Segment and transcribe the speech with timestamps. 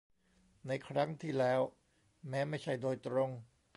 [0.67, 1.61] ในครั้งที่แล้ว
[2.29, 3.29] แม้ไม่ใช่โดยตรง